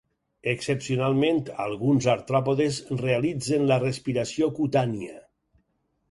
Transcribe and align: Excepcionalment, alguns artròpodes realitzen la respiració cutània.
Excepcionalment, 0.51 1.41
alguns 1.65 2.07
artròpodes 2.13 2.79
realitzen 3.01 3.67
la 3.73 3.77
respiració 3.83 4.49
cutània. 4.61 5.21